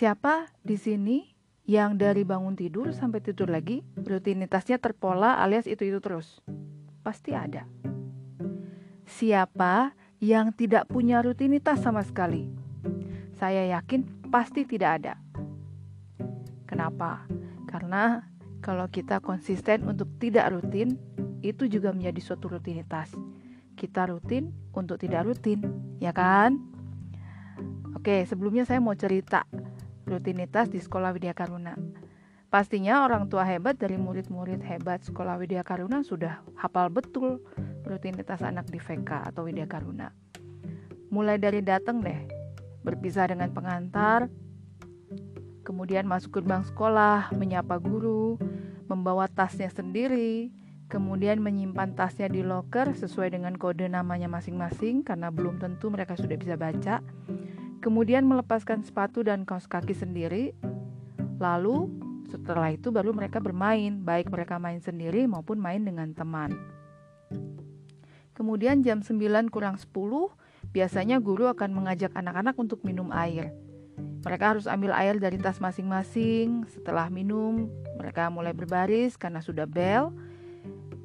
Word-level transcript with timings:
Siapa 0.00 0.48
di 0.64 0.80
sini 0.80 1.28
yang 1.68 2.00
dari 2.00 2.24
bangun 2.24 2.56
tidur 2.56 2.88
sampai 2.96 3.20
tidur 3.20 3.52
lagi 3.52 3.84
rutinitasnya 4.00 4.80
terpola 4.80 5.36
alias 5.44 5.68
itu-itu 5.68 6.00
terus? 6.00 6.40
Pasti 7.04 7.36
ada. 7.36 7.68
Siapa 9.04 9.92
yang 10.24 10.56
tidak 10.56 10.88
punya 10.88 11.20
rutinitas 11.20 11.84
sama 11.84 12.00
sekali? 12.00 12.48
Saya 13.36 13.76
yakin 13.76 14.32
pasti 14.32 14.64
tidak 14.64 15.04
ada. 15.04 15.20
Kenapa? 16.64 17.28
Karena 17.68 18.24
kalau 18.64 18.88
kita 18.88 19.20
konsisten 19.20 19.84
untuk 19.84 20.08
tidak 20.16 20.48
rutin, 20.48 20.96
itu 21.44 21.68
juga 21.68 21.92
menjadi 21.92 22.24
suatu 22.24 22.48
rutinitas. 22.48 23.12
Kita 23.76 24.08
rutin 24.08 24.48
untuk 24.72 24.96
tidak 24.96 25.28
rutin, 25.28 25.60
ya 26.00 26.16
kan? 26.16 26.56
Oke, 27.92 28.24
sebelumnya 28.24 28.64
saya 28.64 28.80
mau 28.80 28.96
cerita 28.96 29.44
rutinitas 30.10 30.66
di 30.66 30.82
Sekolah 30.82 31.14
Widya 31.14 31.30
Karuna. 31.30 31.78
Pastinya 32.50 33.06
orang 33.06 33.30
tua 33.30 33.46
hebat 33.46 33.78
dari 33.78 33.94
murid-murid 33.94 34.58
hebat 34.66 35.06
Sekolah 35.06 35.38
Widya 35.38 35.62
Karuna 35.62 36.02
sudah 36.02 36.42
hafal 36.58 36.90
betul 36.90 37.38
rutinitas 37.86 38.42
anak 38.42 38.66
di 38.66 38.82
VK 38.82 39.30
atau 39.30 39.46
Widya 39.46 39.70
Karuna. 39.70 40.10
Mulai 41.14 41.38
dari 41.38 41.62
datang 41.62 42.02
deh, 42.02 42.26
berpisah 42.82 43.30
dengan 43.30 43.54
pengantar, 43.54 44.26
kemudian 45.62 46.10
masuk 46.10 46.42
gerbang 46.42 46.66
sekolah, 46.66 47.30
menyapa 47.38 47.78
guru, 47.78 48.34
membawa 48.90 49.30
tasnya 49.30 49.70
sendiri, 49.70 50.50
kemudian 50.90 51.38
menyimpan 51.38 51.94
tasnya 51.94 52.26
di 52.26 52.42
loker 52.42 52.98
sesuai 52.98 53.30
dengan 53.30 53.54
kode 53.54 53.86
namanya 53.86 54.26
masing-masing 54.26 55.06
karena 55.06 55.30
belum 55.30 55.62
tentu 55.62 55.86
mereka 55.86 56.18
sudah 56.18 56.34
bisa 56.34 56.58
baca 56.58 56.98
Kemudian 57.80 58.28
melepaskan 58.28 58.84
sepatu 58.84 59.24
dan 59.24 59.48
kaos 59.48 59.64
kaki 59.64 59.96
sendiri. 59.96 60.52
Lalu 61.40 61.88
setelah 62.28 62.70
itu 62.70 62.92
baru 62.92 63.16
mereka 63.16 63.40
bermain, 63.40 64.04
baik 64.04 64.28
mereka 64.28 64.60
main 64.60 64.78
sendiri 64.78 65.24
maupun 65.24 65.56
main 65.56 65.80
dengan 65.80 66.12
teman. 66.12 66.52
Kemudian 68.36 68.84
jam 68.84 69.00
9 69.00 69.48
kurang 69.48 69.76
10, 69.76 69.88
biasanya 70.72 71.20
guru 71.20 71.48
akan 71.48 71.72
mengajak 71.72 72.12
anak-anak 72.12 72.56
untuk 72.60 72.84
minum 72.84 73.08
air. 73.12 73.52
Mereka 74.20 74.56
harus 74.56 74.68
ambil 74.68 74.92
air 74.92 75.16
dari 75.16 75.40
tas 75.40 75.60
masing-masing. 75.60 76.68
Setelah 76.68 77.08
minum, 77.08 77.72
mereka 77.96 78.28
mulai 78.28 78.52
berbaris 78.52 79.16
karena 79.16 79.40
sudah 79.40 79.64
bel. 79.64 80.12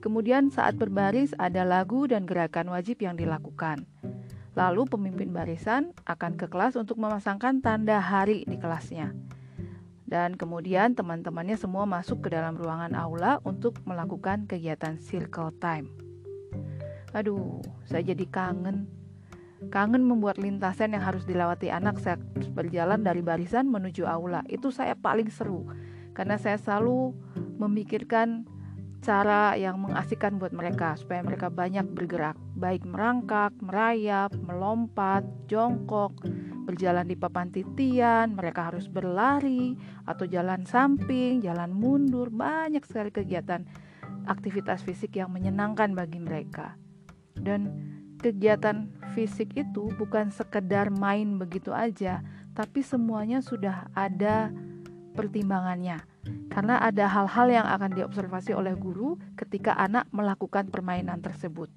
Kemudian 0.04 0.52
saat 0.52 0.76
berbaris 0.76 1.32
ada 1.40 1.64
lagu 1.64 2.06
dan 2.06 2.28
gerakan 2.28 2.70
wajib 2.76 3.02
yang 3.02 3.16
dilakukan. 3.16 3.88
Lalu 4.56 4.88
pemimpin 4.88 5.36
barisan 5.36 5.92
akan 6.08 6.40
ke 6.40 6.48
kelas 6.48 6.80
untuk 6.80 6.96
memasangkan 6.96 7.60
tanda 7.60 8.00
hari 8.00 8.48
di 8.48 8.56
kelasnya. 8.56 9.12
Dan 10.08 10.40
kemudian 10.40 10.96
teman-temannya 10.96 11.60
semua 11.60 11.84
masuk 11.84 12.24
ke 12.24 12.32
dalam 12.32 12.56
ruangan 12.56 12.96
aula 12.96 13.44
untuk 13.44 13.84
melakukan 13.84 14.48
kegiatan 14.48 14.96
circle 14.96 15.52
time. 15.60 15.92
Aduh, 17.12 17.60
saya 17.84 18.16
jadi 18.16 18.24
kangen. 18.32 18.88
Kangen 19.74 20.06
membuat 20.08 20.40
lintasan 20.40 20.96
yang 20.96 21.04
harus 21.04 21.28
dilewati 21.28 21.74
anak 21.74 22.00
saat 22.00 22.22
berjalan 22.54 23.02
dari 23.02 23.20
barisan 23.20 23.68
menuju 23.68 24.08
aula. 24.08 24.46
Itu 24.48 24.72
saya 24.72 24.96
paling 24.96 25.28
seru 25.28 25.68
karena 26.16 26.40
saya 26.40 26.56
selalu 26.56 27.12
memikirkan 27.60 28.48
cara 29.06 29.54
yang 29.54 29.78
mengasihkan 29.78 30.42
buat 30.42 30.50
mereka 30.50 30.98
supaya 30.98 31.22
mereka 31.22 31.54
banyak 31.54 31.86
bergerak, 31.94 32.34
baik 32.58 32.82
merangkak, 32.90 33.54
merayap, 33.62 34.34
melompat, 34.34 35.22
jongkok, 35.46 36.10
berjalan 36.66 37.06
di 37.06 37.14
papan 37.14 37.54
titian, 37.54 38.34
mereka 38.34 38.74
harus 38.74 38.90
berlari 38.90 39.78
atau 40.10 40.26
jalan 40.26 40.66
samping, 40.66 41.38
jalan 41.38 41.70
mundur, 41.70 42.34
banyak 42.34 42.82
sekali 42.82 43.14
kegiatan 43.14 43.62
aktivitas 44.26 44.82
fisik 44.82 45.22
yang 45.22 45.30
menyenangkan 45.30 45.94
bagi 45.94 46.18
mereka. 46.18 46.74
Dan 47.38 47.70
kegiatan 48.18 48.90
fisik 49.14 49.54
itu 49.54 49.94
bukan 50.02 50.34
sekedar 50.34 50.90
main 50.90 51.38
begitu 51.38 51.70
aja, 51.78 52.26
tapi 52.58 52.82
semuanya 52.82 53.46
sudah 53.46 53.86
ada 53.94 54.50
pertimbangannya 55.14 56.15
karena 56.50 56.80
ada 56.80 57.06
hal-hal 57.12 57.48
yang 57.52 57.68
akan 57.68 57.92
diobservasi 57.94 58.56
oleh 58.56 58.74
guru 58.80 59.20
ketika 59.36 59.76
anak 59.76 60.08
melakukan 60.16 60.72
permainan 60.72 61.20
tersebut. 61.20 61.68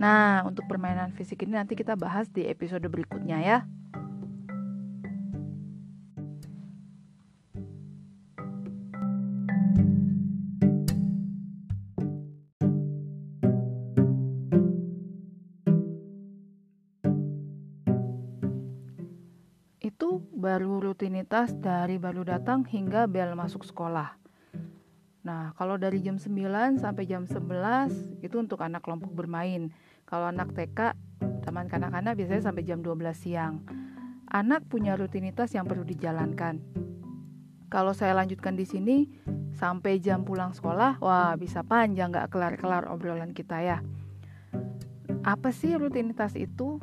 Nah, 0.00 0.42
untuk 0.48 0.64
permainan 0.66 1.12
fisik 1.12 1.44
ini 1.44 1.60
nanti 1.60 1.76
kita 1.76 1.94
bahas 1.94 2.26
di 2.32 2.48
episode 2.48 2.88
berikutnya 2.88 3.38
ya. 3.44 3.58
Baru 20.54 20.78
rutinitas 20.78 21.50
dari 21.58 21.98
baru 21.98 22.22
datang 22.22 22.62
hingga 22.62 23.10
bel 23.10 23.34
masuk 23.34 23.66
sekolah. 23.66 24.14
Nah, 25.26 25.50
kalau 25.58 25.74
dari 25.74 25.98
jam 25.98 26.14
9 26.14 26.78
sampai 26.78 27.10
jam 27.10 27.26
11 27.26 28.22
itu 28.22 28.38
untuk 28.38 28.62
anak 28.62 28.86
kelompok 28.86 29.10
bermain. 29.10 29.74
Kalau 30.06 30.30
anak 30.30 30.54
TK, 30.54 30.94
taman 31.42 31.66
kanak-kanak 31.66 32.14
biasanya 32.14 32.54
sampai 32.54 32.62
jam 32.62 32.86
12 32.86 33.18
siang. 33.18 33.66
Anak 34.30 34.62
punya 34.70 34.94
rutinitas 34.94 35.50
yang 35.58 35.66
perlu 35.66 35.82
dijalankan. 35.82 36.62
Kalau 37.66 37.90
saya 37.90 38.14
lanjutkan 38.14 38.54
di 38.54 38.62
sini 38.62 39.10
sampai 39.58 39.98
jam 39.98 40.22
pulang 40.22 40.54
sekolah, 40.54 41.02
wah 41.02 41.34
bisa 41.34 41.66
panjang 41.66 42.14
nggak 42.14 42.30
kelar-kelar 42.30 42.86
obrolan 42.94 43.34
kita 43.34 43.58
ya. 43.58 43.82
Apa 45.26 45.50
sih 45.50 45.74
rutinitas 45.74 46.38
itu? 46.38 46.78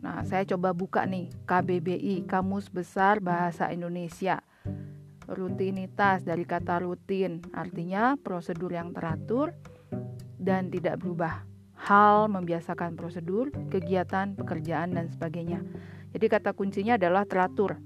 Nah, 0.00 0.24
saya 0.24 0.48
coba 0.48 0.72
buka 0.72 1.04
nih 1.04 1.28
KBBI, 1.44 2.24
Kamus 2.24 2.72
Besar 2.72 3.20
Bahasa 3.20 3.68
Indonesia. 3.68 4.40
Rutinitas 5.28 6.24
dari 6.24 6.42
kata 6.48 6.80
rutin, 6.82 7.44
artinya 7.52 8.16
prosedur 8.16 8.72
yang 8.72 8.96
teratur 8.96 9.54
dan 10.40 10.72
tidak 10.72 10.98
berubah. 11.04 11.44
Hal 11.76 12.32
membiasakan 12.32 12.96
prosedur, 12.96 13.52
kegiatan, 13.68 14.34
pekerjaan 14.34 14.96
dan 14.96 15.06
sebagainya. 15.12 15.60
Jadi 16.16 16.26
kata 16.26 16.56
kuncinya 16.56 16.96
adalah 16.96 17.28
teratur. 17.28 17.76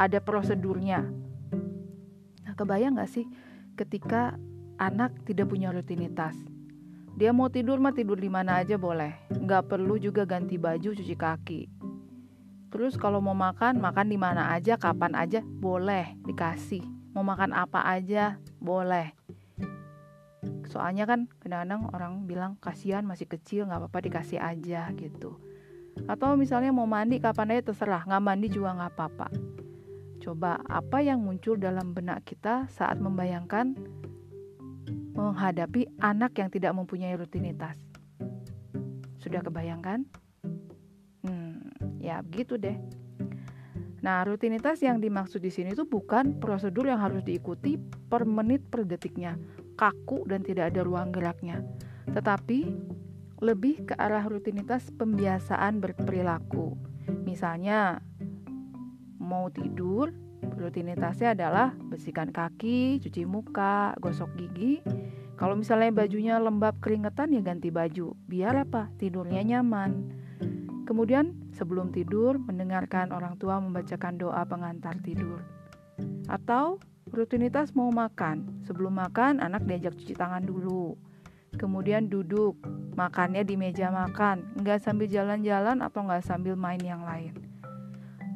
Ada 0.00 0.18
prosedurnya. 0.24 1.04
Nah, 2.48 2.54
kebayang 2.56 2.96
gak 2.96 3.12
sih 3.12 3.28
ketika 3.76 4.40
anak 4.80 5.12
tidak 5.28 5.52
punya 5.52 5.70
rutinitas? 5.70 6.49
Dia 7.20 7.36
mau 7.36 7.52
tidur 7.52 7.76
mah 7.76 7.92
tidur 7.92 8.16
di 8.16 8.32
mana 8.32 8.64
aja 8.64 8.80
boleh. 8.80 9.12
Nggak 9.28 9.68
perlu 9.68 10.00
juga 10.00 10.24
ganti 10.24 10.56
baju, 10.56 10.96
cuci 10.96 11.12
kaki. 11.20 11.68
Terus 12.72 12.96
kalau 12.96 13.20
mau 13.20 13.36
makan, 13.36 13.76
makan 13.76 14.08
di 14.08 14.16
mana 14.16 14.56
aja, 14.56 14.80
kapan 14.80 15.12
aja, 15.12 15.44
boleh 15.44 16.16
dikasih. 16.24 16.80
Mau 17.12 17.20
makan 17.20 17.52
apa 17.52 17.84
aja, 17.84 18.40
boleh. 18.56 19.12
Soalnya 20.72 21.04
kan 21.04 21.28
kadang-kadang 21.44 21.92
orang 21.92 22.24
bilang 22.24 22.56
kasihan 22.56 23.04
masih 23.04 23.28
kecil, 23.28 23.68
nggak 23.68 23.84
apa-apa 23.84 24.00
dikasih 24.00 24.40
aja 24.40 24.88
gitu. 24.96 25.36
Atau 26.08 26.40
misalnya 26.40 26.72
mau 26.72 26.88
mandi 26.88 27.20
kapan 27.20 27.52
aja 27.52 27.68
terserah, 27.68 28.08
nggak 28.08 28.24
mandi 28.24 28.48
juga 28.48 28.80
nggak 28.80 28.96
apa-apa. 28.96 29.28
Coba 30.24 30.56
apa 30.64 31.04
yang 31.04 31.20
muncul 31.20 31.60
dalam 31.60 31.92
benak 31.92 32.24
kita 32.24 32.64
saat 32.72 32.96
membayangkan 32.96 33.76
menghadapi 35.20 36.00
anak 36.00 36.40
yang 36.40 36.48
tidak 36.48 36.72
mempunyai 36.72 37.12
rutinitas. 37.12 37.76
Sudah 39.20 39.44
kebayangkan? 39.44 40.08
Hmm, 41.20 41.60
ya 42.00 42.24
begitu 42.24 42.56
deh. 42.56 42.80
Nah, 44.00 44.24
rutinitas 44.24 44.80
yang 44.80 44.96
dimaksud 44.96 45.44
di 45.44 45.52
sini 45.52 45.76
itu 45.76 45.84
bukan 45.84 46.40
prosedur 46.40 46.88
yang 46.88 47.04
harus 47.04 47.20
diikuti 47.20 47.76
per 48.08 48.24
menit 48.24 48.64
per 48.72 48.88
detiknya, 48.88 49.36
kaku 49.76 50.24
dan 50.24 50.40
tidak 50.40 50.72
ada 50.72 50.80
ruang 50.80 51.12
geraknya. 51.12 51.60
Tetapi 52.08 52.58
lebih 53.44 53.92
ke 53.92 53.94
arah 54.00 54.24
rutinitas 54.24 54.88
pembiasaan 54.96 55.84
berperilaku. 55.84 56.76
Misalnya, 57.28 58.00
mau 59.20 59.52
tidur, 59.52 60.12
rutinitasnya 60.56 61.36
adalah 61.36 61.76
bersihkan 61.76 62.32
kaki, 62.32 63.04
cuci 63.04 63.28
muka, 63.28 63.92
gosok 64.00 64.32
gigi. 64.40 64.80
Kalau 65.40 65.56
misalnya 65.56 65.88
bajunya 66.04 66.36
lembab 66.36 66.76
keringetan 66.84 67.32
ya 67.32 67.40
ganti 67.40 67.72
baju, 67.72 68.12
biar 68.28 68.60
apa? 68.60 68.92
Tidurnya 69.00 69.40
nyaman. 69.40 70.12
Kemudian 70.84 71.32
sebelum 71.56 71.88
tidur 71.96 72.36
mendengarkan 72.36 73.08
orang 73.08 73.40
tua 73.40 73.56
membacakan 73.56 74.20
doa 74.20 74.44
pengantar 74.44 75.00
tidur. 75.00 75.40
Atau 76.28 76.76
rutinitas 77.08 77.72
mau 77.72 77.88
makan, 77.88 78.60
sebelum 78.68 79.00
makan 79.00 79.40
anak 79.40 79.64
diajak 79.64 79.96
cuci 79.96 80.12
tangan 80.12 80.44
dulu. 80.44 81.00
Kemudian 81.56 82.12
duduk, 82.12 82.60
makannya 82.92 83.40
di 83.40 83.56
meja 83.56 83.88
makan, 83.88 84.44
nggak 84.60 84.84
sambil 84.84 85.08
jalan-jalan 85.08 85.80
atau 85.80 86.04
nggak 86.04 86.20
sambil 86.20 86.52
main 86.52 86.84
yang 86.84 87.00
lain. 87.00 87.32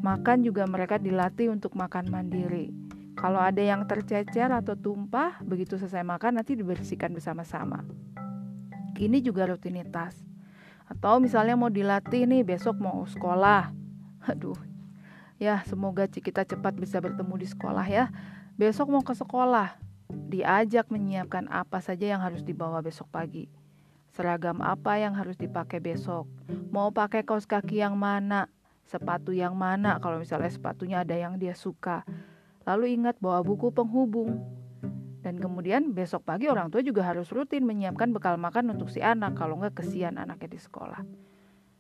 Makan 0.01 0.41
juga 0.41 0.65
mereka 0.65 0.97
dilatih 0.97 1.53
untuk 1.53 1.77
makan 1.77 2.09
mandiri. 2.09 2.84
Kalau 3.25 3.41
ada 3.41 3.65
yang 3.65 3.89
tercecer 3.89 4.53
atau 4.53 4.77
tumpah, 4.77 5.41
begitu 5.41 5.81
selesai 5.81 6.05
makan 6.05 6.37
nanti 6.37 6.61
dibersihkan 6.61 7.09
bersama-sama. 7.09 7.81
Ini 9.01 9.25
juga 9.25 9.49
rutinitas. 9.49 10.13
Atau 10.85 11.25
misalnya 11.25 11.57
mau 11.57 11.73
dilatih 11.73 12.29
nih 12.29 12.45
besok 12.45 12.77
mau 12.85 13.01
sekolah. 13.09 13.73
Aduh. 14.29 14.61
Ya, 15.41 15.65
semoga 15.65 16.05
kita 16.05 16.45
cepat 16.45 16.77
bisa 16.77 17.01
bertemu 17.01 17.41
di 17.41 17.49
sekolah 17.49 17.89
ya. 17.89 18.13
Besok 18.61 18.93
mau 18.93 19.01
ke 19.01 19.17
sekolah. 19.17 19.81
Diajak 20.29 20.93
menyiapkan 20.93 21.49
apa 21.49 21.81
saja 21.81 22.05
yang 22.05 22.21
harus 22.21 22.45
dibawa 22.45 22.85
besok 22.85 23.09
pagi. 23.09 23.49
Seragam 24.13 24.61
apa 24.61 25.01
yang 25.01 25.17
harus 25.17 25.41
dipakai 25.41 25.81
besok? 25.81 26.29
Mau 26.69 26.93
pakai 26.93 27.25
kaos 27.25 27.49
kaki 27.49 27.81
yang 27.81 27.97
mana? 27.97 28.53
sepatu 28.85 29.33
yang 29.33 29.57
mana 29.57 29.97
kalau 29.97 30.21
misalnya 30.21 30.53
sepatunya 30.53 31.01
ada 31.01 31.17
yang 31.17 31.41
dia 31.41 31.57
suka. 31.57 32.05
Lalu 32.65 32.97
ingat 32.97 33.21
bawa 33.21 33.45
buku 33.45 33.73
penghubung. 33.73 34.41
Dan 35.25 35.41
kemudian 35.41 35.97
besok 35.97 36.29
pagi 36.29 36.53
orang 36.53 36.69
tua 36.69 36.85
juga 36.85 37.01
harus 37.01 37.33
rutin 37.33 37.65
menyiapkan 37.65 38.13
bekal 38.13 38.37
makan 38.37 38.77
untuk 38.77 38.93
si 38.93 39.01
anak 39.01 39.33
kalau 39.41 39.57
nggak 39.57 39.81
kesian 39.81 40.21
anaknya 40.21 40.53
di 40.53 40.61
sekolah. 40.61 41.01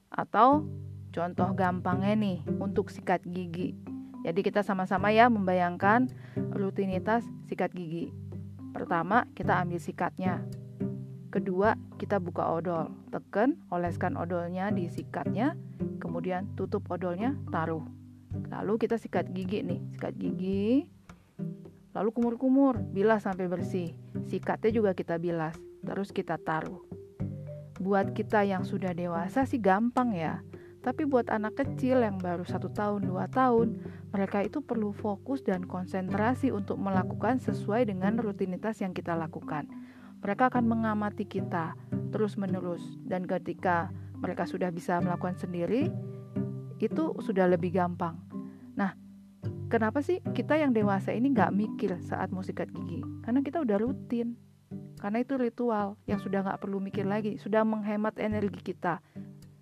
Atau 0.08 0.64
contoh 1.12 1.52
gampangnya 1.52 2.16
nih 2.16 2.40
untuk 2.56 2.88
sikat 2.88 3.20
gigi. 3.28 3.76
Jadi 4.24 4.40
kita 4.40 4.64
sama-sama 4.64 5.12
ya 5.12 5.28
membayangkan 5.28 6.08
rutinitas 6.56 7.28
sikat 7.44 7.76
gigi. 7.76 8.08
Pertama, 8.72 9.28
kita 9.36 9.60
ambil 9.60 9.76
sikatnya. 9.76 10.40
Kedua, 11.28 11.76
kita 12.00 12.16
buka 12.16 12.48
odol. 12.48 12.88
Tekan, 13.12 13.60
oleskan 13.68 14.16
odolnya 14.16 14.72
di 14.72 14.88
sikatnya, 14.88 15.52
kemudian 16.00 16.48
tutup 16.56 16.88
odolnya, 16.88 17.36
taruh. 17.52 17.84
Lalu 18.50 18.86
kita 18.86 18.96
sikat 18.98 19.30
gigi 19.30 19.62
nih, 19.64 19.80
sikat 19.94 20.14
gigi. 20.16 20.86
Lalu 21.94 22.08
kumur-kumur, 22.10 22.82
bilas 22.82 23.26
sampai 23.26 23.46
bersih. 23.46 23.94
Sikatnya 24.26 24.70
juga 24.74 24.90
kita 24.92 25.18
bilas, 25.18 25.54
terus 25.86 26.10
kita 26.10 26.38
taruh. 26.40 26.82
Buat 27.78 28.14
kita 28.16 28.42
yang 28.42 28.66
sudah 28.66 28.94
dewasa 28.94 29.46
sih 29.46 29.62
gampang 29.62 30.14
ya. 30.14 30.42
Tapi 30.82 31.08
buat 31.08 31.32
anak 31.32 31.56
kecil 31.56 32.04
yang 32.04 32.20
baru 32.20 32.44
satu 32.44 32.68
tahun, 32.68 33.08
dua 33.08 33.24
tahun, 33.30 33.80
mereka 34.12 34.44
itu 34.44 34.60
perlu 34.60 34.92
fokus 34.92 35.40
dan 35.40 35.64
konsentrasi 35.64 36.52
untuk 36.52 36.76
melakukan 36.76 37.40
sesuai 37.40 37.88
dengan 37.88 38.20
rutinitas 38.20 38.84
yang 38.84 38.92
kita 38.92 39.16
lakukan 39.16 39.64
mereka 40.24 40.48
akan 40.48 40.64
mengamati 40.64 41.28
kita 41.28 41.76
terus-menerus, 42.08 42.80
dan 43.04 43.28
ketika 43.28 43.92
mereka 44.16 44.48
sudah 44.48 44.72
bisa 44.72 44.96
melakukan 45.04 45.36
sendiri, 45.36 45.92
itu 46.80 47.12
sudah 47.20 47.44
lebih 47.44 47.76
gampang. 47.76 48.16
Nah, 48.74 48.94
kenapa 49.70 50.02
sih 50.02 50.20
kita 50.34 50.58
yang 50.58 50.74
dewasa 50.74 51.14
ini 51.14 51.30
nggak 51.30 51.54
mikir 51.54 51.98
saat 52.02 52.30
mau 52.34 52.42
sikat 52.42 52.70
gigi? 52.70 53.02
Karena 53.22 53.40
kita 53.42 53.62
udah 53.62 53.76
rutin. 53.78 54.38
Karena 54.98 55.20
itu 55.20 55.36
ritual 55.36 56.00
yang 56.08 56.18
sudah 56.22 56.40
nggak 56.42 56.60
perlu 56.64 56.80
mikir 56.80 57.04
lagi, 57.04 57.36
sudah 57.36 57.62
menghemat 57.66 58.16
energi 58.18 58.74
kita. 58.74 59.04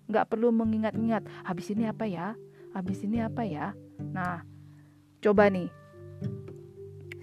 Nggak 0.07 0.29
perlu 0.31 0.53
mengingat-ingat, 0.55 1.25
habis 1.43 1.67
ini 1.73 1.89
apa 1.89 2.05
ya? 2.07 2.37
Habis 2.73 3.03
ini 3.05 3.19
apa 3.21 3.43
ya? 3.43 3.75
Nah, 3.99 4.41
coba 5.19 5.51
nih. 5.51 5.69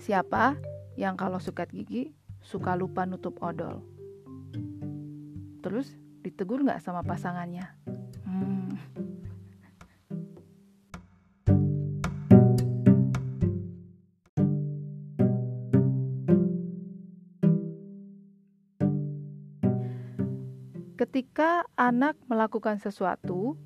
Siapa 0.00 0.56
yang 1.00 1.16
kalau 1.16 1.40
sikat 1.40 1.72
gigi 1.72 2.12
suka 2.40 2.76
lupa 2.76 3.04
nutup 3.04 3.40
odol. 3.40 3.84
Terus 5.60 5.92
ditegur 6.25 6.64
nggak 6.64 6.81
sama 6.81 7.04
pasangannya? 7.04 7.69
Ketika 21.00 21.64
anak 21.81 22.12
melakukan 22.29 22.76
sesuatu, 22.76 23.56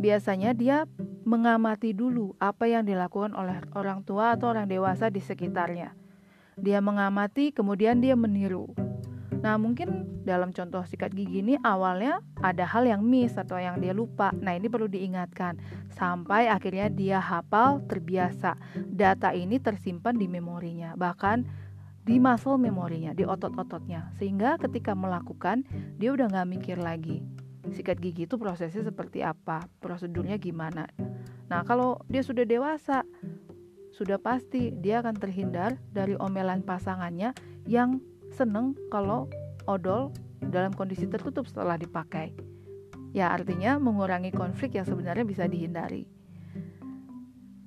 biasanya 0.00 0.56
dia 0.56 0.88
mengamati 1.28 1.92
dulu 1.92 2.32
apa 2.40 2.72
yang 2.72 2.88
dilakukan 2.88 3.36
oleh 3.36 3.60
orang 3.76 4.00
tua 4.00 4.32
atau 4.32 4.48
orang 4.48 4.64
dewasa 4.64 5.12
di 5.12 5.20
sekitarnya. 5.20 5.92
Dia 6.56 6.80
mengamati, 6.80 7.52
kemudian 7.52 8.00
dia 8.00 8.16
meniru. 8.16 8.72
Nah, 9.44 9.60
mungkin 9.60 10.08
dalam 10.24 10.56
contoh 10.56 10.80
sikat 10.88 11.12
gigi 11.12 11.44
ini 11.44 11.60
awalnya 11.60 12.24
ada 12.40 12.64
hal 12.64 12.88
yang 12.88 13.04
miss 13.04 13.36
atau 13.36 13.60
yang 13.60 13.76
dia 13.76 13.92
lupa. 13.92 14.32
Nah, 14.40 14.56
ini 14.56 14.72
perlu 14.72 14.88
diingatkan 14.88 15.60
sampai 15.92 16.48
akhirnya 16.48 16.88
dia 16.88 17.20
hafal, 17.20 17.84
terbiasa. 17.92 18.56
Data 18.88 19.36
ini 19.36 19.60
tersimpan 19.60 20.16
di 20.16 20.32
memorinya, 20.32 20.96
bahkan 20.96 21.44
di 22.04 22.16
muscle 22.16 22.56
memorinya, 22.56 23.12
di 23.12 23.28
otot-ototnya. 23.28 24.12
Sehingga 24.16 24.56
ketika 24.56 24.96
melakukan, 24.96 25.64
dia 26.00 26.10
udah 26.16 26.32
nggak 26.32 26.48
mikir 26.48 26.76
lagi. 26.80 27.20
Sikat 27.70 28.00
gigi 28.00 28.24
itu 28.24 28.40
prosesnya 28.40 28.82
seperti 28.82 29.20
apa, 29.20 29.62
prosedurnya 29.78 30.40
gimana. 30.40 30.88
Nah, 31.52 31.60
kalau 31.62 32.00
dia 32.08 32.24
sudah 32.24 32.42
dewasa, 32.48 33.04
sudah 33.94 34.16
pasti 34.16 34.72
dia 34.72 35.04
akan 35.04 35.18
terhindar 35.18 35.76
dari 35.92 36.16
omelan 36.16 36.64
pasangannya 36.64 37.36
yang 37.68 38.00
seneng 38.32 38.78
kalau 38.88 39.28
odol 39.68 40.14
dalam 40.40 40.72
kondisi 40.72 41.04
tertutup 41.04 41.44
setelah 41.44 41.76
dipakai. 41.76 42.32
Ya, 43.10 43.34
artinya 43.34 43.76
mengurangi 43.76 44.30
konflik 44.30 44.78
yang 44.78 44.86
sebenarnya 44.86 45.26
bisa 45.26 45.44
dihindari. 45.50 46.06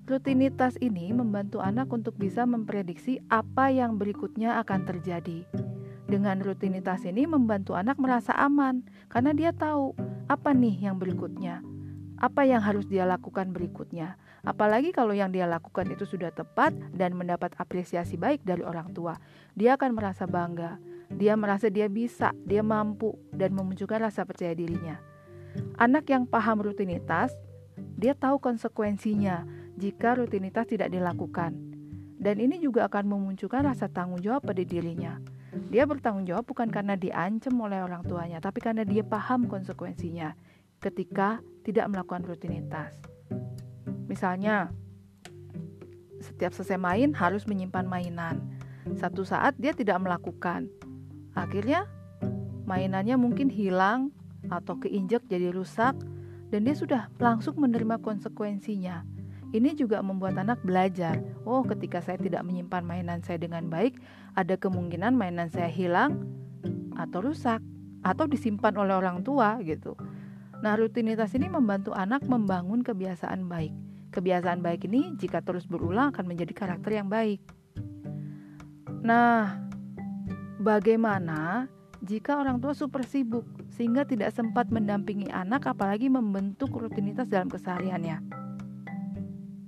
Rutinitas 0.04 0.76
ini 0.84 1.16
membantu 1.16 1.64
anak 1.64 1.88
untuk 1.96 2.20
bisa 2.20 2.44
memprediksi 2.44 3.24
apa 3.32 3.72
yang 3.72 3.96
berikutnya 3.96 4.60
akan 4.60 4.84
terjadi. 4.84 5.48
Dengan 6.12 6.44
rutinitas 6.44 7.08
ini 7.08 7.24
membantu 7.24 7.80
anak 7.80 7.96
merasa 7.96 8.36
aman 8.36 8.84
karena 9.08 9.32
dia 9.32 9.52
tahu 9.56 9.96
apa 10.28 10.52
nih 10.52 10.92
yang 10.92 11.00
berikutnya 11.00 11.64
apa 12.24 12.48
yang 12.48 12.64
harus 12.64 12.88
dia 12.88 13.04
lakukan 13.04 13.52
berikutnya. 13.52 14.16
Apalagi 14.48 14.96
kalau 14.96 15.12
yang 15.12 15.36
dia 15.36 15.44
lakukan 15.44 15.92
itu 15.92 16.08
sudah 16.08 16.32
tepat 16.32 16.72
dan 16.96 17.20
mendapat 17.20 17.52
apresiasi 17.60 18.16
baik 18.16 18.48
dari 18.48 18.64
orang 18.64 18.96
tua, 18.96 19.20
dia 19.60 19.76
akan 19.76 19.92
merasa 19.92 20.24
bangga. 20.24 20.80
Dia 21.12 21.36
merasa 21.36 21.68
dia 21.68 21.92
bisa, 21.92 22.32
dia 22.48 22.64
mampu, 22.64 23.20
dan 23.36 23.52
memunculkan 23.52 24.08
rasa 24.08 24.24
percaya 24.24 24.56
dirinya. 24.56 25.04
Anak 25.76 26.08
yang 26.08 26.24
paham 26.24 26.64
rutinitas, 26.64 27.36
dia 28.00 28.16
tahu 28.16 28.40
konsekuensinya 28.40 29.44
jika 29.78 30.18
rutinitas 30.18 30.70
tidak 30.70 30.94
dilakukan. 30.94 31.56
Dan 32.24 32.40
ini 32.40 32.62
juga 32.62 32.88
akan 32.88 33.04
memunculkan 33.10 33.68
rasa 33.68 33.92
tanggung 33.92 34.24
jawab 34.24 34.48
pada 34.48 34.64
dirinya. 34.64 35.20
Dia 35.70 35.84
bertanggung 35.84 36.26
jawab 36.26 36.48
bukan 36.48 36.72
karena 36.72 36.96
diancam 36.96 37.54
oleh 37.60 37.84
orang 37.84 38.02
tuanya, 38.08 38.40
tapi 38.40 38.64
karena 38.64 38.88
dia 38.88 39.04
paham 39.04 39.46
konsekuensinya 39.46 40.34
ketika 40.80 41.44
tidak 41.68 41.92
melakukan 41.92 42.24
rutinitas. 42.24 42.96
Misalnya, 44.08 44.72
setiap 46.24 46.56
selesai 46.56 46.80
main 46.80 47.12
harus 47.12 47.44
menyimpan 47.44 47.86
mainan. 47.88 48.40
Satu 48.96 49.28
saat 49.28 49.56
dia 49.60 49.76
tidak 49.76 50.00
melakukan. 50.00 50.72
Akhirnya 51.36 51.88
mainannya 52.64 53.20
mungkin 53.20 53.52
hilang 53.52 54.16
atau 54.48 54.80
keinjak 54.80 55.24
jadi 55.28 55.52
rusak 55.52 55.96
dan 56.52 56.60
dia 56.68 56.76
sudah 56.76 57.12
langsung 57.20 57.60
menerima 57.60 58.00
konsekuensinya. 58.00 59.13
Ini 59.54 59.78
juga 59.78 60.02
membuat 60.02 60.34
anak 60.42 60.66
belajar, 60.66 61.22
oh 61.46 61.62
ketika 61.62 62.02
saya 62.02 62.18
tidak 62.18 62.42
menyimpan 62.42 62.82
mainan 62.82 63.22
saya 63.22 63.38
dengan 63.38 63.70
baik, 63.70 64.02
ada 64.34 64.58
kemungkinan 64.58 65.14
mainan 65.14 65.54
saya 65.54 65.70
hilang 65.70 66.26
atau 66.98 67.22
rusak 67.22 67.62
atau 68.02 68.26
disimpan 68.26 68.74
oleh 68.74 68.98
orang 68.98 69.22
tua 69.22 69.62
gitu. 69.62 69.94
Nah, 70.66 70.74
rutinitas 70.74 71.38
ini 71.38 71.54
membantu 71.54 71.94
anak 71.94 72.26
membangun 72.26 72.82
kebiasaan 72.82 73.46
baik. 73.46 73.70
Kebiasaan 74.10 74.66
baik 74.66 74.90
ini 74.90 75.14
jika 75.22 75.46
terus 75.46 75.70
berulang 75.70 76.10
akan 76.10 76.26
menjadi 76.26 76.54
karakter 76.58 76.98
yang 76.98 77.14
baik. 77.14 77.38
Nah, 79.06 79.54
bagaimana 80.58 81.70
jika 82.02 82.42
orang 82.42 82.58
tua 82.58 82.74
super 82.74 83.06
sibuk 83.06 83.46
sehingga 83.70 84.02
tidak 84.02 84.34
sempat 84.34 84.74
mendampingi 84.74 85.30
anak 85.30 85.70
apalagi 85.70 86.10
membentuk 86.10 86.74
rutinitas 86.74 87.30
dalam 87.30 87.54
kesehariannya? 87.54 88.43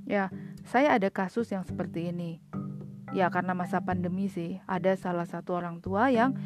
Ya, 0.05 0.29
saya 0.65 0.93
ada 0.93 1.09
kasus 1.09 1.49
yang 1.49 1.65
seperti 1.65 2.13
ini. 2.13 2.41
Ya, 3.13 3.29
karena 3.33 3.57
masa 3.57 3.81
pandemi 3.81 4.29
sih, 4.29 4.61
ada 4.69 4.93
salah 4.93 5.25
satu 5.25 5.57
orang 5.57 5.81
tua 5.81 6.13
yang 6.13 6.37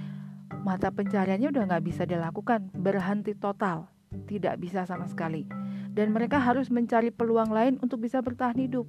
mata 0.64 0.92
pencariannya 0.92 1.52
udah 1.52 1.64
nggak 1.68 1.86
bisa 1.86 2.04
dilakukan, 2.08 2.72
berhenti 2.72 3.36
total 3.36 3.92
tidak 4.26 4.58
bisa 4.58 4.86
sama 4.86 5.06
sekali. 5.06 5.46
Dan 5.90 6.14
mereka 6.14 6.40
harus 6.40 6.70
mencari 6.70 7.10
peluang 7.10 7.52
lain 7.52 7.76
untuk 7.82 8.06
bisa 8.06 8.22
bertahan 8.22 8.58
hidup. 8.58 8.86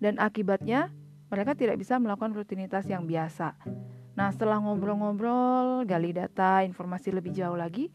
Dan 0.00 0.18
akibatnya 0.18 0.90
mereka 1.30 1.54
tidak 1.54 1.78
bisa 1.78 1.96
melakukan 1.96 2.34
rutinitas 2.34 2.84
yang 2.90 3.06
biasa. 3.06 3.54
Nah, 4.18 4.28
setelah 4.34 4.58
ngobrol-ngobrol, 4.58 5.86
gali 5.86 6.10
data, 6.10 6.66
informasi 6.66 7.14
lebih 7.14 7.32
jauh 7.32 7.54
lagi, 7.56 7.88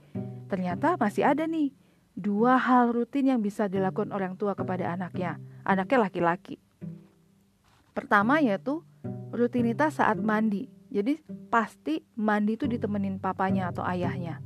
ternyata 0.47 0.95
masih 0.95 1.27
ada 1.27 1.43
nih 1.43 1.75
dua 2.15 2.55
hal 2.55 2.95
rutin 2.95 3.27
yang 3.27 3.43
bisa 3.43 3.67
dilakukan 3.67 4.15
orang 4.15 4.39
tua 4.39 4.55
kepada 4.55 4.95
anaknya. 4.95 5.37
Anaknya 5.67 6.07
laki-laki. 6.07 6.57
Pertama 7.91 8.39
yaitu 8.39 8.81
rutinitas 9.35 9.99
saat 9.99 10.19
mandi. 10.19 10.71
Jadi 10.91 11.19
pasti 11.51 11.99
mandi 12.15 12.55
itu 12.55 12.71
ditemenin 12.71 13.19
papanya 13.19 13.71
atau 13.71 13.83
ayahnya. 13.83 14.39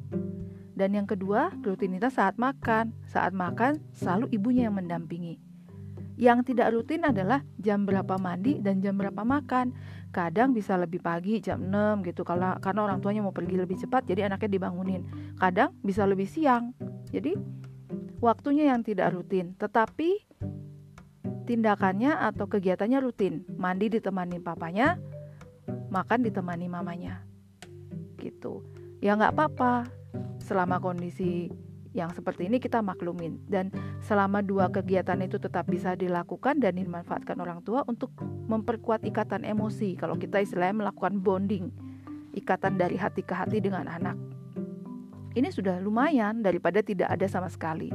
Dan 0.74 0.98
yang 0.98 1.06
kedua, 1.06 1.54
rutinitas 1.62 2.18
saat 2.18 2.42
makan. 2.42 2.96
Saat 3.06 3.38
makan 3.38 3.78
selalu 3.94 4.34
ibunya 4.34 4.66
yang 4.72 4.80
mendampingi. 4.80 5.38
Yang 6.20 6.52
tidak 6.52 6.76
rutin 6.76 7.08
adalah 7.08 7.48
jam 7.56 7.88
berapa 7.88 8.20
mandi 8.20 8.60
dan 8.60 8.84
jam 8.84 8.98
berapa 9.00 9.24
makan. 9.24 9.72
Kadang 10.12 10.52
bisa 10.52 10.76
lebih 10.76 11.00
pagi 11.00 11.40
jam 11.40 11.70
6 11.70 12.04
gitu 12.12 12.26
kalau 12.26 12.58
karena 12.60 12.82
orang 12.82 13.00
tuanya 13.00 13.22
mau 13.24 13.32
pergi 13.32 13.56
lebih 13.56 13.78
cepat 13.80 14.04
jadi 14.04 14.28
anaknya 14.28 14.58
dibangunin. 14.58 15.08
Kadang 15.40 15.72
bisa 15.80 16.04
lebih 16.04 16.28
siang. 16.28 16.76
Jadi 17.10 17.34
waktunya 18.22 18.70
yang 18.70 18.86
tidak 18.86 19.14
rutin, 19.14 19.58
tetapi 19.58 20.26
tindakannya 21.50 22.14
atau 22.14 22.46
kegiatannya 22.46 23.00
rutin. 23.02 23.42
Mandi 23.58 23.90
ditemani 23.90 24.38
papanya, 24.38 25.02
makan 25.90 26.22
ditemani 26.22 26.70
mamanya. 26.70 27.26
Gitu. 28.22 28.62
Ya 29.02 29.18
nggak 29.18 29.34
apa-apa 29.34 29.90
selama 30.44 30.78
kondisi 30.78 31.50
yang 31.98 32.14
seperti 32.14 32.46
ini 32.46 32.62
kita 32.62 32.86
maklumin 32.86 33.42
dan 33.50 33.74
selama 34.06 34.46
dua 34.46 34.70
kegiatan 34.70 35.18
itu 35.26 35.42
tetap 35.42 35.66
bisa 35.66 35.98
dilakukan 35.98 36.62
dan 36.62 36.78
dimanfaatkan 36.78 37.34
orang 37.42 37.66
tua 37.66 37.82
untuk 37.90 38.14
memperkuat 38.46 39.02
ikatan 39.10 39.42
emosi 39.42 39.98
kalau 39.98 40.14
kita 40.14 40.38
istilahnya 40.38 40.86
melakukan 40.86 41.18
bonding 41.18 41.74
ikatan 42.38 42.78
dari 42.78 42.94
hati 42.94 43.26
ke 43.26 43.34
hati 43.34 43.58
dengan 43.58 43.90
anak 43.90 44.14
ini 45.40 45.50
sudah 45.50 45.80
lumayan 45.80 46.44
daripada 46.44 46.84
tidak 46.84 47.08
ada 47.08 47.26
sama 47.26 47.48
sekali 47.48 47.90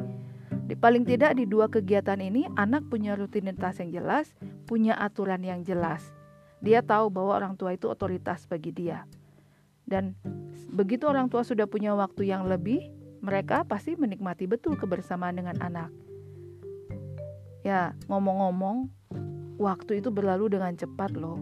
di 0.65 0.73
paling 0.73 1.05
tidak 1.05 1.37
di 1.37 1.45
dua 1.45 1.69
kegiatan 1.69 2.19
ini 2.19 2.49
anak 2.57 2.89
punya 2.89 3.13
rutinitas 3.13 3.79
yang 3.85 3.93
jelas 3.93 4.33
punya 4.65 4.97
aturan 4.97 5.45
yang 5.45 5.61
jelas 5.61 6.01
dia 6.65 6.81
tahu 6.81 7.13
bahwa 7.13 7.37
orang 7.37 7.55
tua 7.55 7.77
itu 7.77 7.87
otoritas 7.93 8.49
bagi 8.49 8.73
dia 8.73 9.05
dan 9.85 10.17
begitu 10.73 11.05
orang 11.05 11.29
tua 11.29 11.45
sudah 11.45 11.69
punya 11.69 11.93
waktu 11.93 12.33
yang 12.33 12.49
lebih, 12.49 12.89
mereka 13.21 13.65
pasti 13.65 13.97
menikmati 13.97 14.49
betul 14.49 14.77
kebersamaan 14.77 15.37
dengan 15.37 15.57
anak. 15.61 15.93
Ya, 17.65 17.97
ngomong-ngomong, 18.09 18.89
waktu 19.57 20.05
itu 20.05 20.13
berlalu 20.13 20.53
dengan 20.53 20.77
cepat 20.77 21.17
loh. 21.17 21.41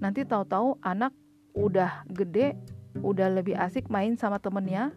Nanti 0.00 0.24
tahu-tahu 0.24 0.80
anak 0.84 1.12
udah 1.56 2.04
gede, 2.12 2.56
udah 3.00 3.32
lebih 3.32 3.56
asik 3.56 3.88
main 3.88 4.16
sama 4.20 4.36
temennya 4.40 4.92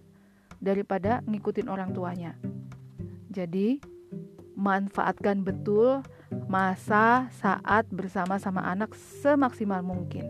daripada 0.58 1.22
ngikutin 1.26 1.68
orang 1.70 1.94
tuanya. 1.94 2.34
Jadi, 3.30 3.78
manfaatkan 4.58 5.46
betul 5.46 6.02
masa 6.50 7.30
saat 7.38 7.86
bersama 7.94 8.42
sama 8.42 8.66
anak 8.66 8.98
semaksimal 9.22 9.86
mungkin. 9.86 10.26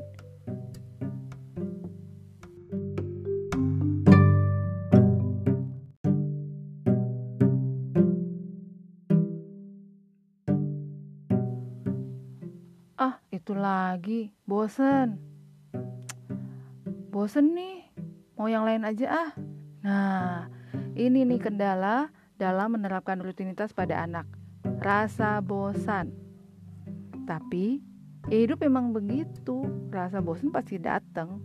itu 13.48 13.56
lagi, 13.56 14.36
bosen. 14.44 15.24
Bosen 17.08 17.56
nih, 17.56 17.88
mau 18.36 18.52
yang 18.52 18.68
lain 18.68 18.84
aja 18.84 19.08
ah. 19.08 19.47
Nah, 19.88 20.52
ini 21.00 21.24
nih 21.24 21.40
kendala 21.40 22.12
dalam 22.36 22.76
menerapkan 22.76 23.24
rutinitas 23.24 23.72
pada 23.72 24.04
anak. 24.04 24.28
Rasa 24.84 25.40
bosan. 25.40 26.12
Tapi, 27.24 27.80
hidup 28.28 28.68
memang 28.68 28.92
begitu. 28.92 29.64
Rasa 29.88 30.20
bosan 30.20 30.52
pasti 30.52 30.76
datang. 30.76 31.40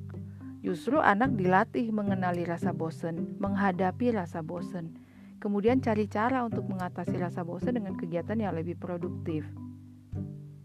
Justru 0.58 0.98
anak 0.98 1.38
dilatih 1.38 1.94
mengenali 1.94 2.42
rasa 2.42 2.74
bosan, 2.74 3.38
menghadapi 3.38 4.10
rasa 4.10 4.42
bosan. 4.42 4.90
Kemudian 5.38 5.78
cari 5.78 6.10
cara 6.10 6.42
untuk 6.42 6.66
mengatasi 6.66 7.22
rasa 7.22 7.46
bosan 7.46 7.78
dengan 7.78 7.94
kegiatan 7.94 8.38
yang 8.42 8.58
lebih 8.58 8.74
produktif. 8.74 9.46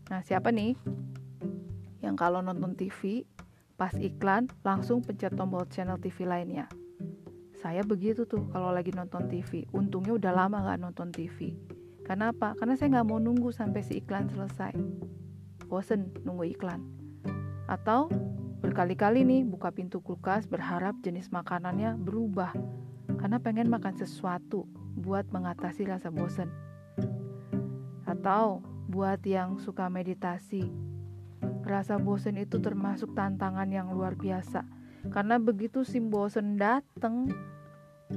Nah, 0.09 0.25
siapa 0.25 0.49
nih 0.49 0.73
yang 2.01 2.17
kalau 2.17 2.41
nonton 2.41 2.73
TV, 2.73 3.25
pas 3.77 3.93
iklan 4.01 4.49
langsung 4.65 5.05
pencet 5.05 5.37
tombol 5.37 5.69
channel 5.69 6.01
TV 6.01 6.25
lainnya. 6.25 6.65
Saya 7.67 7.83
begitu 7.83 8.23
tuh 8.23 8.47
kalau 8.55 8.71
lagi 8.71 8.95
nonton 8.95 9.27
TV. 9.27 9.67
Untungnya 9.75 10.15
udah 10.15 10.31
lama 10.31 10.71
gak 10.71 10.87
nonton 10.87 11.11
TV. 11.11 11.51
Kenapa? 12.07 12.55
Karena 12.55 12.79
saya 12.79 12.95
nggak 12.95 13.07
mau 13.11 13.19
nunggu 13.19 13.51
sampai 13.51 13.83
si 13.83 13.99
iklan 13.99 14.31
selesai. 14.31 14.71
Bosen 15.67 16.15
nunggu 16.23 16.55
iklan. 16.55 16.87
Atau 17.67 18.07
berkali-kali 18.63 19.27
nih 19.27 19.43
buka 19.43 19.75
pintu 19.75 19.99
kulkas 19.99 20.47
berharap 20.47 20.95
jenis 21.03 21.27
makanannya 21.27 21.99
berubah. 21.99 22.55
Karena 23.19 23.35
pengen 23.35 23.67
makan 23.67 23.99
sesuatu 23.99 24.63
buat 24.95 25.27
mengatasi 25.35 25.91
rasa 25.91 26.07
bosen. 26.07 26.47
Atau 28.07 28.63
buat 28.87 29.19
yang 29.27 29.59
suka 29.59 29.91
meditasi, 29.91 30.71
Rasa 31.67 31.99
bosen 31.99 32.39
itu 32.39 32.63
termasuk 32.63 33.11
tantangan 33.11 33.67
yang 33.67 33.91
luar 33.91 34.15
biasa. 34.15 34.63
Karena 35.11 35.35
begitu 35.35 35.83
si 35.83 35.99
bosen 35.99 36.55
dateng, 36.55 37.27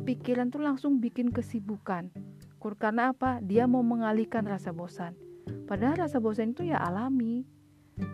pikiran 0.06 0.48
tuh 0.52 0.62
langsung 0.62 0.98
bikin 1.02 1.34
kesibukan. 1.34 2.10
Karena 2.60 3.10
apa? 3.12 3.40
Dia 3.40 3.64
mau 3.64 3.80
mengalihkan 3.80 4.44
rasa 4.44 4.70
bosan. 4.70 5.16
Padahal 5.64 6.06
rasa 6.06 6.20
bosan 6.20 6.52
itu 6.52 6.68
ya 6.68 6.78
alami. 6.78 7.44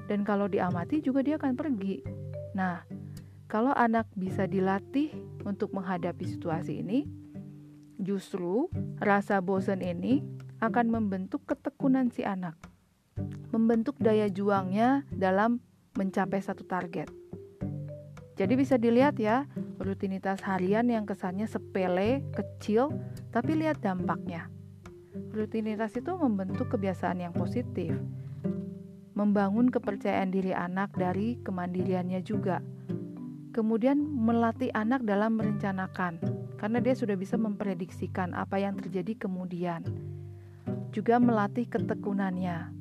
Dan 0.06 0.22
kalau 0.22 0.46
diamati 0.46 1.02
juga 1.02 1.22
dia 1.22 1.38
akan 1.38 1.54
pergi. 1.54 2.02
Nah, 2.54 2.82
kalau 3.50 3.74
anak 3.74 4.06
bisa 4.14 4.46
dilatih 4.46 5.10
untuk 5.42 5.74
menghadapi 5.74 6.26
situasi 6.26 6.82
ini, 6.82 7.06
justru 7.98 8.70
rasa 9.02 9.42
bosan 9.42 9.82
ini 9.82 10.22
akan 10.62 10.90
membentuk 10.90 11.44
ketekunan 11.46 12.10
si 12.10 12.22
anak 12.22 12.56
membentuk 13.54 13.96
daya 13.96 14.28
juangnya 14.28 15.08
dalam 15.08 15.64
mencapai 15.96 16.44
satu 16.44 16.66
target. 16.68 17.08
Jadi 18.36 18.52
bisa 18.52 18.76
dilihat 18.76 19.16
ya, 19.16 19.48
rutinitas 19.80 20.40
harian 20.44 20.88
yang 20.88 21.04
kesannya 21.04 21.44
sepele, 21.44 22.24
kecil, 22.32 22.92
tapi 23.32 23.56
lihat 23.56 23.80
dampaknya. 23.84 24.48
Rutinitas 25.32 25.96
itu 25.96 26.12
membentuk 26.16 26.72
kebiasaan 26.72 27.20
yang 27.24 27.32
positif, 27.32 27.96
membangun 29.16 29.72
kepercayaan 29.72 30.28
diri 30.28 30.52
anak 30.52 30.92
dari 30.96 31.40
kemandiriannya 31.40 32.20
juga. 32.20 32.60
Kemudian 33.56 33.96
melatih 33.96 34.68
anak 34.76 35.00
dalam 35.08 35.40
merencanakan, 35.40 36.20
karena 36.60 36.78
dia 36.84 36.92
sudah 36.92 37.16
bisa 37.16 37.40
memprediksikan 37.40 38.36
apa 38.36 38.60
yang 38.60 38.76
terjadi 38.76 39.16
kemudian. 39.16 39.80
Juga 40.92 41.16
melatih 41.16 41.64
ketekunannya, 41.68 42.72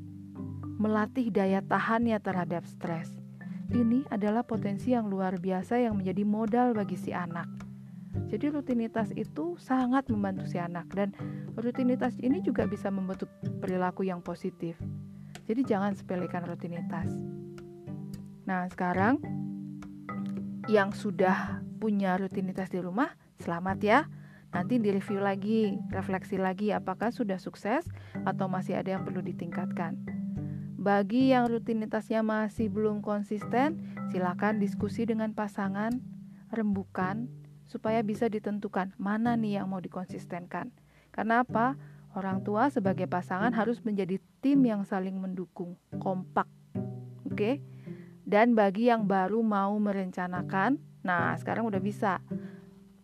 melatih 0.76 1.32
daya 1.32 1.64
tahannya 1.64 2.20
terhadap 2.20 2.68
stres. 2.68 3.25
Ini 3.74 4.06
adalah 4.14 4.46
potensi 4.46 4.94
yang 4.94 5.10
luar 5.10 5.42
biasa 5.42 5.82
yang 5.82 5.98
menjadi 5.98 6.22
modal 6.22 6.78
bagi 6.78 6.94
si 7.00 7.10
anak. 7.10 7.50
Jadi 8.30 8.50
rutinitas 8.54 9.12
itu 9.14 9.58
sangat 9.58 10.10
membantu 10.10 10.46
si 10.50 10.58
anak 10.62 10.90
dan 10.94 11.14
rutinitas 11.58 12.18
ini 12.22 12.42
juga 12.42 12.66
bisa 12.66 12.90
membentuk 12.90 13.30
perilaku 13.62 14.06
yang 14.06 14.22
positif. 14.22 14.78
Jadi 15.46 15.62
jangan 15.62 15.94
sepelekan 15.94 16.46
rutinitas. 16.46 17.10
Nah, 18.46 18.66
sekarang 18.70 19.22
yang 20.66 20.94
sudah 20.94 21.62
punya 21.78 22.18
rutinitas 22.18 22.74
di 22.74 22.82
rumah, 22.82 23.14
selamat 23.42 23.78
ya. 23.82 24.00
Nanti 24.56 24.80
direview 24.80 25.20
lagi, 25.20 25.76
refleksi 25.92 26.40
lagi 26.40 26.72
apakah 26.72 27.12
sudah 27.12 27.36
sukses 27.38 27.86
atau 28.24 28.48
masih 28.48 28.80
ada 28.80 28.96
yang 28.96 29.04
perlu 29.04 29.20
ditingkatkan. 29.20 30.15
Bagi 30.86 31.34
yang 31.34 31.50
rutinitasnya 31.50 32.22
masih 32.22 32.70
belum 32.70 33.02
konsisten, 33.02 33.82
silakan 34.14 34.62
diskusi 34.62 35.10
dengan 35.10 35.34
pasangan, 35.34 35.98
rembukan, 36.54 37.26
supaya 37.66 38.06
bisa 38.06 38.30
ditentukan 38.30 38.94
mana 39.02 39.34
nih 39.34 39.58
yang 39.58 39.74
mau 39.74 39.82
dikonsistenkan. 39.82 40.70
Karena 41.10 41.42
apa? 41.42 41.74
Orang 42.14 42.46
tua 42.46 42.70
sebagai 42.70 43.10
pasangan 43.10 43.50
harus 43.58 43.82
menjadi 43.82 44.22
tim 44.46 44.62
yang 44.62 44.86
saling 44.86 45.18
mendukung, 45.18 45.74
kompak. 45.98 46.46
Oke? 47.26 47.34
Okay? 47.34 47.56
Dan 48.22 48.54
bagi 48.54 48.86
yang 48.86 49.10
baru 49.10 49.42
mau 49.42 49.74
merencanakan, 49.82 50.78
nah 51.02 51.34
sekarang 51.34 51.66
udah 51.66 51.82
bisa. 51.82 52.22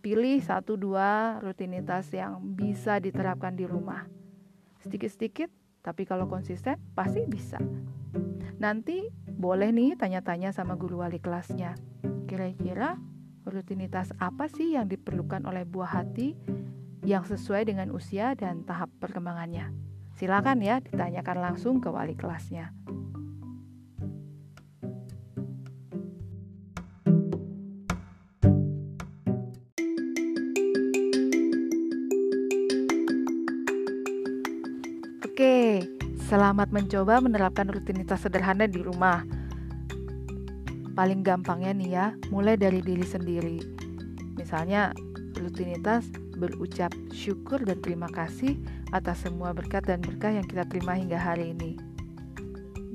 Pilih 0.06 0.38
satu 0.38 0.78
dua 0.78 1.42
rutinitas 1.42 2.14
yang 2.14 2.46
bisa 2.54 3.02
diterapkan 3.02 3.58
di 3.58 3.66
rumah. 3.66 4.06
Sedikit-sedikit 4.86 5.61
tapi 5.82 6.06
kalau 6.06 6.30
konsisten 6.30 6.78
pasti 6.94 7.26
bisa. 7.26 7.58
Nanti 8.62 9.10
boleh 9.26 9.74
nih 9.74 9.98
tanya-tanya 9.98 10.54
sama 10.54 10.78
guru 10.78 11.02
wali 11.02 11.18
kelasnya. 11.18 11.74
Kira-kira 12.30 13.02
rutinitas 13.44 14.14
apa 14.22 14.46
sih 14.46 14.78
yang 14.78 14.86
diperlukan 14.86 15.44
oleh 15.50 15.66
buah 15.66 16.02
hati 16.02 16.38
yang 17.02 17.26
sesuai 17.26 17.66
dengan 17.66 17.90
usia 17.90 18.38
dan 18.38 18.62
tahap 18.62 18.94
perkembangannya. 19.02 19.74
Silakan 20.14 20.62
ya 20.62 20.78
ditanyakan 20.78 21.38
langsung 21.42 21.82
ke 21.82 21.90
wali 21.90 22.14
kelasnya. 22.14 22.70
Selamat 36.32 36.72
mencoba 36.72 37.20
menerapkan 37.20 37.68
rutinitas 37.68 38.24
sederhana 38.24 38.64
di 38.64 38.80
rumah. 38.80 39.28
Paling 40.96 41.28
gampangnya 41.28 41.76
nih 41.76 41.90
ya, 41.92 42.06
mulai 42.32 42.56
dari 42.56 42.80
diri 42.80 43.04
sendiri. 43.04 43.60
Misalnya, 44.40 44.96
rutinitas 45.36 46.08
berucap 46.40 46.96
syukur 47.12 47.60
dan 47.68 47.84
terima 47.84 48.08
kasih 48.08 48.56
atas 48.96 49.28
semua 49.28 49.52
berkat 49.52 49.84
dan 49.84 50.00
berkah 50.00 50.32
yang 50.32 50.48
kita 50.48 50.64
terima 50.72 50.96
hingga 50.96 51.20
hari 51.20 51.52
ini. 51.52 51.76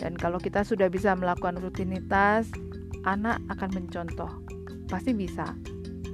Dan 0.00 0.16
kalau 0.16 0.40
kita 0.40 0.64
sudah 0.64 0.88
bisa 0.88 1.12
melakukan 1.12 1.60
rutinitas, 1.60 2.48
anak 3.04 3.36
akan 3.52 3.68
mencontoh. 3.76 4.32
Pasti 4.88 5.12
bisa. 5.12 5.52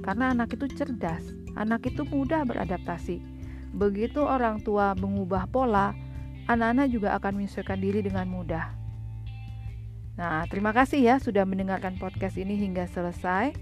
Karena 0.03 0.35
anak 0.35 0.59
itu 0.59 0.67
cerdas, 0.75 1.23
anak 1.55 1.87
itu 1.87 2.03
mudah 2.03 2.43
beradaptasi. 2.43 3.23
Begitu 3.71 4.19
orang 4.19 4.59
tua 4.59 4.91
mengubah 4.99 5.47
pola, 5.47 5.95
anak-anak 6.47 6.87
juga 6.91 7.15
akan 7.17 7.41
menyesuaikan 7.41 7.79
diri 7.79 8.03
dengan 8.03 8.27
mudah. 8.27 8.73
Nah, 10.13 10.45
terima 10.45 10.69
kasih 10.75 11.01
ya 11.01 11.15
sudah 11.17 11.41
mendengarkan 11.41 11.97
podcast 11.97 12.37
ini 12.37 12.53
hingga 12.53 12.85
selesai. 12.85 13.57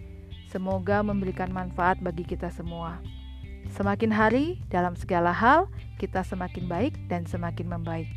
Semoga 0.51 0.99
memberikan 0.99 1.47
manfaat 1.47 2.03
bagi 2.03 2.27
kita 2.27 2.51
semua. 2.51 2.99
Semakin 3.71 4.11
hari, 4.11 4.59
dalam 4.67 4.99
segala 4.99 5.31
hal, 5.31 5.71
kita 5.95 6.27
semakin 6.27 6.67
baik 6.67 6.93
dan 7.07 7.23
semakin 7.23 7.71
membaik. 7.71 8.09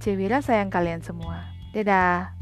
Cewira 0.00 0.40
sayang 0.40 0.72
kalian 0.72 1.04
semua. 1.04 1.44
Dadah. 1.76 2.37